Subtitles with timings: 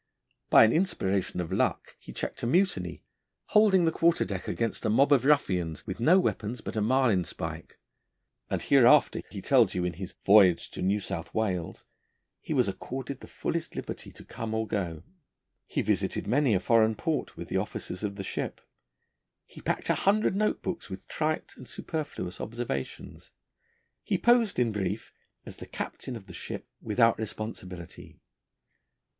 [0.49, 3.03] By an inspiration of luck he checked a mutiny,
[3.49, 7.23] holding the quarter deck against a mob of ruffians with no weapon but a marline
[7.23, 7.77] spike.
[8.49, 11.85] And hereafter, as he tells you in his 'Voyage to New South Wales,'
[12.39, 15.03] he was accorded the fullest liberty to come or go.
[15.67, 18.59] He visited many a foreign port with the officers of the ship;
[19.45, 23.29] he packed a hundred note books with trite and superfluous observations;
[24.03, 25.13] he posed, in brief,
[25.45, 28.19] as the captain of the ship without responsibility.